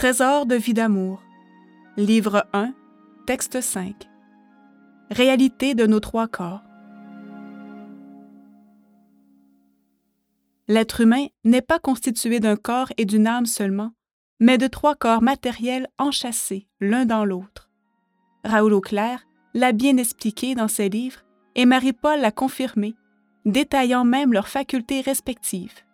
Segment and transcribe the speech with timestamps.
[0.00, 1.22] Trésor de vie d'amour.
[1.98, 2.72] Livre 1,
[3.26, 4.08] texte 5.
[5.10, 6.62] Réalité de nos trois corps.
[10.68, 13.92] L'être humain n'est pas constitué d'un corps et d'une âme seulement,
[14.38, 17.68] mais de trois corps matériels enchâssés l'un dans l'autre.
[18.42, 21.26] Raoul Auclair l'a bien expliqué dans ses livres
[21.56, 22.94] et Marie-Paul l'a confirmé,
[23.44, 25.84] détaillant même leurs facultés respectives.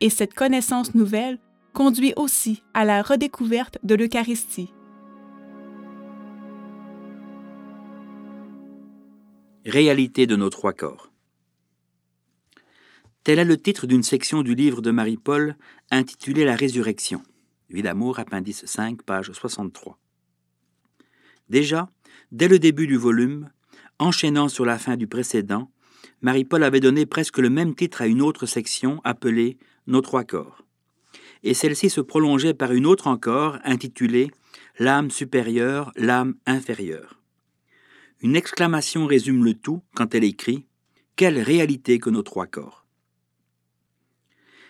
[0.00, 1.40] Et cette connaissance nouvelle
[1.74, 4.72] conduit aussi à la redécouverte de l'Eucharistie.
[9.66, 11.10] Réalité de nos trois corps.
[13.24, 15.56] Tel est le titre d'une section du livre de Marie-Paul
[15.90, 17.22] intitulé La résurrection.
[17.70, 19.98] Vie d'amour, appendice 5, page 63.
[21.48, 21.88] Déjà,
[22.30, 23.50] dès le début du volume,
[23.98, 25.70] enchaînant sur la fin du précédent,
[26.20, 30.64] Marie-Paul avait donné presque le même titre à une autre section appelée Nos trois corps.
[31.44, 34.30] Et celle-ci se prolongeait par une autre encore intitulée
[34.78, 37.20] L'âme supérieure, l'âme inférieure.
[38.22, 40.66] Une exclamation résume le tout quand elle écrit
[41.14, 42.86] Quelle réalité que nos trois corps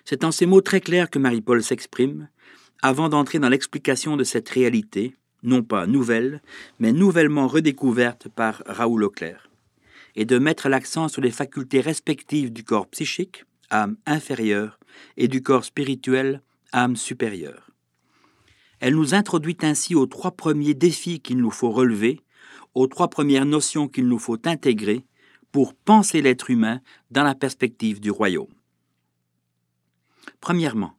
[0.04, 2.28] C'est en ces mots très clairs que Marie-Paul s'exprime,
[2.82, 6.42] avant d'entrer dans l'explication de cette réalité, non pas nouvelle,
[6.80, 9.48] mais nouvellement redécouverte par Raoul Auclair,
[10.16, 14.78] et de mettre l'accent sur les facultés respectives du corps psychique, âme inférieure,
[15.16, 17.70] et du corps spirituel, âme supérieure.
[18.80, 22.20] Elle nous introduit ainsi aux trois premiers défis qu'il nous faut relever,
[22.74, 25.04] aux trois premières notions qu'il nous faut intégrer
[25.52, 28.52] pour penser l'être humain dans la perspective du royaume.
[30.40, 30.96] Premièrement,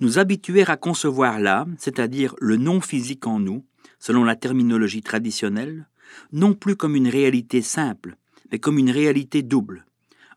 [0.00, 3.64] nous habituer à concevoir l'âme, c'est-à-dire le non physique en nous,
[3.98, 5.86] selon la terminologie traditionnelle,
[6.32, 8.16] non plus comme une réalité simple,
[8.50, 9.86] mais comme une réalité double.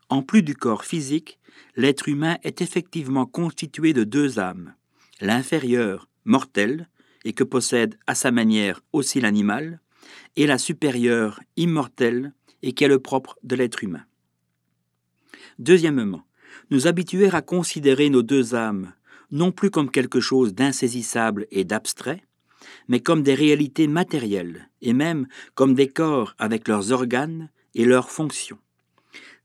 [0.08, 1.38] En plus du corps physique,
[1.76, 4.74] l'être humain est effectivement constitué de deux âmes,
[5.20, 6.88] l'inférieure, mortelle,
[7.24, 9.80] et que possède à sa manière aussi l'animal,
[10.36, 14.04] et la supérieure, immortelle, et qui est le propre de l'être humain.
[15.58, 16.24] Deuxièmement,
[16.70, 18.92] nous habituer à considérer nos deux âmes
[19.30, 22.22] non plus comme quelque chose d'insaisissable et d'abstrait,
[22.88, 28.10] mais comme des réalités matérielles, et même comme des corps avec leurs organes et leurs
[28.10, 28.58] fonctions.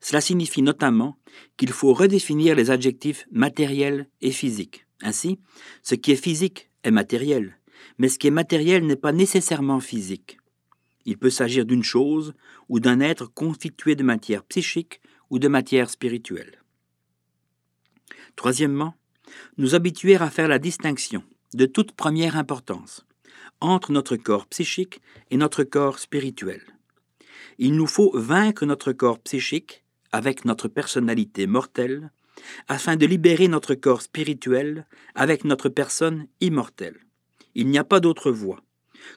[0.02, 1.18] Cela signifie notamment
[1.58, 4.86] qu'il faut redéfinir les adjectifs matériels et physiques.
[5.02, 5.40] Ainsi,
[5.84, 7.58] ce qui est physique est matériel,
[7.98, 10.38] mais ce qui est matériel n'est pas nécessairement physique.
[11.06, 12.34] Il peut s'agir d'une chose
[12.68, 16.64] ou d'un être constitué de matière psychique ou de matière spirituelle.
[18.36, 18.96] Troisièmement,
[19.58, 21.24] nous habituer à faire la distinction,
[21.54, 23.06] de toute première importance,
[23.62, 26.62] entre notre corps psychique et notre corps spirituel.
[27.58, 32.12] Il nous faut vaincre notre corps psychique avec notre personnalité mortelle,
[32.68, 37.00] afin de libérer notre corps spirituel avec notre personne immortelle.
[37.56, 38.62] Il n'y a pas d'autre voie.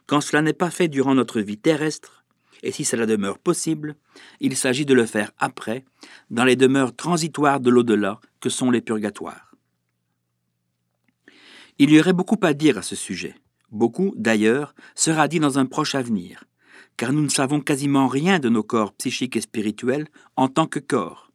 [0.07, 2.25] Quand cela n'est pas fait durant notre vie terrestre,
[2.63, 3.97] et si cela demeure possible,
[4.41, 5.85] il s'agit de le faire après,
[6.31, 9.55] dans les demeures transitoires de l'au-delà que sont les purgatoires.
[11.79, 13.35] Il y aurait beaucoup à dire à ce sujet.
[13.71, 16.45] Beaucoup, d'ailleurs, sera dit dans un proche avenir,
[16.97, 20.79] car nous ne savons quasiment rien de nos corps psychiques et spirituels en tant que
[20.79, 21.31] corps,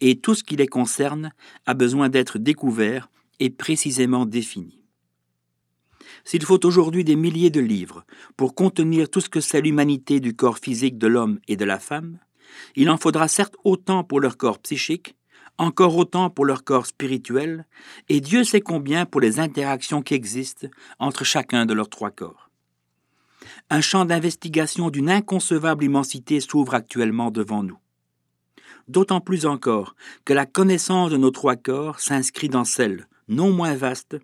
[0.00, 1.32] et tout ce qui les concerne
[1.66, 3.10] a besoin d'être découvert
[3.40, 4.84] et précisément défini.
[6.24, 8.04] S'il faut aujourd'hui des milliers de livres
[8.36, 11.78] pour contenir tout ce que c'est l'humanité du corps physique de l'homme et de la
[11.78, 12.18] femme,
[12.76, 15.16] il en faudra certes autant pour leur corps psychique,
[15.58, 17.66] encore autant pour leur corps spirituel,
[18.08, 22.47] et Dieu sait combien pour les interactions qui existent entre chacun de leurs trois corps.
[23.70, 27.78] Un champ d'investigation d'une inconcevable immensité s'ouvre actuellement devant nous.
[28.88, 33.74] D'autant plus encore que la connaissance de nos trois corps s'inscrit dans celle, non moins
[33.74, 34.16] vaste,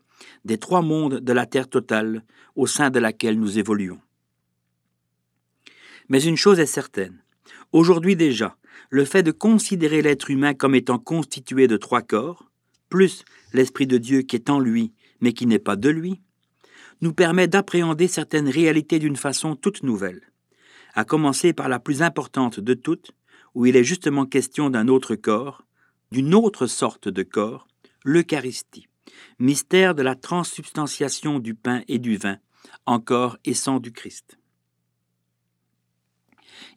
[0.46, 2.24] des trois mondes de la Terre totale
[2.56, 4.00] au sein de laquelle nous évoluons.
[6.08, 7.22] Mais une chose est certaine,
[7.72, 8.56] aujourd'hui déjà,
[8.88, 12.50] le fait de considérer l'être humain comme étant constitué de trois corps,
[12.88, 16.22] plus l'Esprit de Dieu qui est en lui, mais qui n'est pas de lui,
[17.04, 20.22] nous permet d'appréhender certaines réalités d'une façon toute nouvelle,
[20.94, 23.12] à commencer par la plus importante de toutes,
[23.54, 25.66] où il est justement question d'un autre corps,
[26.12, 27.68] d'une autre sorte de corps,
[28.04, 28.88] l'Eucharistie,
[29.38, 32.38] mystère de la transsubstantiation du pain et du vin,
[32.86, 34.38] encore et sang du Christ.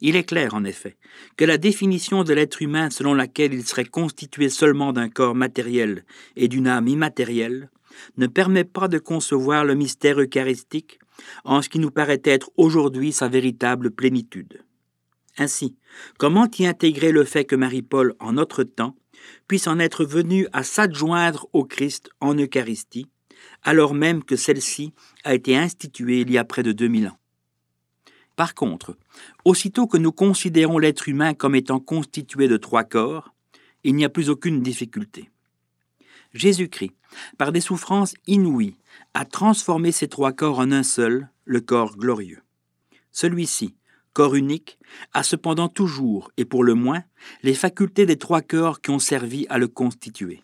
[0.02, 0.98] Il est clair, en effet,
[1.38, 6.04] que la définition de l'être humain selon laquelle il serait constitué seulement d'un corps matériel
[6.36, 7.70] et d'une âme immatérielle
[8.16, 10.98] ne permet pas de concevoir le mystère eucharistique
[11.44, 14.62] en ce qui nous paraît être aujourd'hui sa véritable plénitude.
[15.36, 15.76] Ainsi,
[16.18, 18.96] comment y intégrer le fait que Marie-Paul, en notre temps,
[19.46, 23.06] puisse en être venue à s'adjoindre au Christ en Eucharistie,
[23.62, 24.92] alors même que celle-ci
[25.24, 27.18] a été instituée il y a près de 2000 ans?
[28.36, 28.96] Par contre,
[29.44, 33.34] aussitôt que nous considérons l'être humain comme étant constitué de trois corps,
[33.84, 35.30] il n'y a plus aucune difficulté.
[36.34, 36.92] Jésus-Christ,
[37.38, 38.76] par des souffrances inouïes,
[39.14, 42.42] a transformé ces trois corps en un seul, le corps glorieux.
[43.12, 43.74] Celui-ci,
[44.12, 44.78] corps unique,
[45.14, 47.02] a cependant toujours, et pour le moins,
[47.42, 50.42] les facultés des trois corps qui ont servi à le constituer.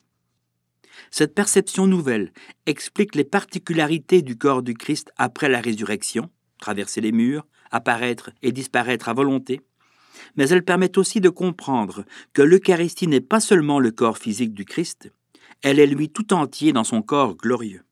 [1.10, 2.32] Cette perception nouvelle
[2.66, 8.52] explique les particularités du corps du Christ après la résurrection, traverser les murs, apparaître et
[8.52, 9.60] disparaître à volonté,
[10.36, 14.64] mais elle permet aussi de comprendre que l'Eucharistie n'est pas seulement le corps physique du
[14.64, 15.10] Christ,
[15.64, 17.82] elle est lui tout entier dans son corps glorieux.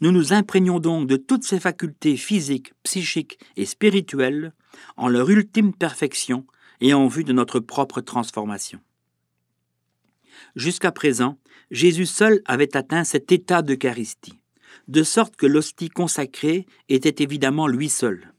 [0.00, 4.52] Nous nous imprégnons donc de toutes ses facultés physiques, psychiques et spirituelles
[4.96, 6.46] en leur ultime perfection
[6.80, 8.78] et en vue de notre propre transformation.
[10.54, 11.36] Jusqu'à présent,
[11.72, 14.38] Jésus seul avait atteint cet état d'Eucharistie,
[14.86, 18.32] de sorte que l'hostie consacrée était évidemment lui seul.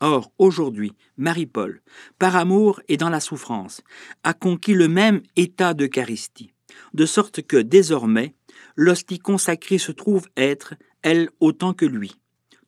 [0.00, 1.80] Or, aujourd'hui, Marie-Paul,
[2.18, 3.82] par amour et dans la souffrance,
[4.24, 6.53] a conquis le même état d'Eucharistie,
[6.92, 8.34] de sorte que désormais,
[8.76, 12.16] l'hostie consacrée se trouve être, elle autant que lui,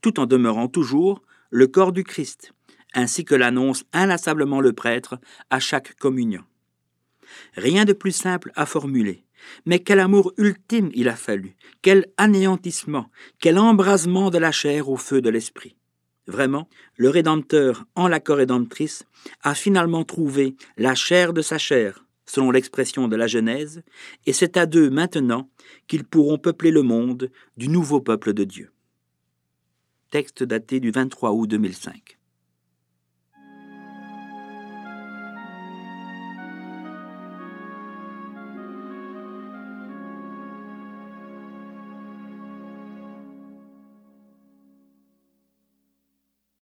[0.00, 2.52] tout en demeurant toujours le corps du Christ,
[2.94, 5.18] ainsi que l'annonce inlassablement le prêtre
[5.50, 6.44] à chaque communion.
[7.54, 9.24] Rien de plus simple à formuler,
[9.64, 13.10] mais quel amour ultime il a fallu, quel anéantissement,
[13.40, 15.76] quel embrasement de la chair au feu de l'esprit.
[16.26, 19.04] Vraiment, le Rédempteur, en la corrédemptrice,
[19.42, 23.82] a finalement trouvé la chair de sa chair, selon l'expression de la Genèse,
[24.26, 25.48] et c'est à deux maintenant
[25.86, 28.72] qu'ils pourront peupler le monde du nouveau peuple de Dieu.
[30.10, 32.15] Texte daté du 23 août 2005.